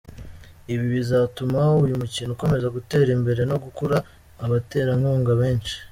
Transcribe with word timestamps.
Ibi 0.73 0.85
bizatuma 0.95 1.59
uyu 1.83 1.99
mukino 2.01 2.29
ukomeza 2.33 2.73
gutera 2.77 3.09
imbere 3.17 3.41
no 3.49 3.57
gukurura 3.63 3.99
abaterankunga 4.43 5.31
benshi. 5.41 5.75